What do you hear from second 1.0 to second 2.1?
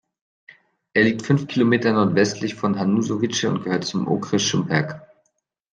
liegt fünf Kilometer